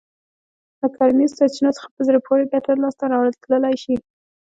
له 0.79 0.87
کرنیزو 0.95 1.37
سرچينو 1.39 1.75
څخه 1.77 1.87
په 1.95 2.01
زړه 2.07 2.19
پورې 2.27 2.49
ګټه 2.53 2.71
لاسته 2.83 3.03
راتلای 3.11 3.75
شي. 3.83 3.95